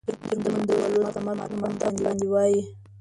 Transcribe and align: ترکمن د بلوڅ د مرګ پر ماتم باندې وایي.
ترکمن 0.27 0.61
د 0.67 0.71
بلوڅ 0.81 1.15
د 1.15 1.17
مرګ 1.25 1.41
پر 1.49 1.53
ماتم 1.61 1.77
باندې 2.03 2.25
وایي. 2.33 2.59